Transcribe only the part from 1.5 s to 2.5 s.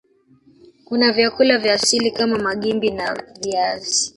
vya asili kama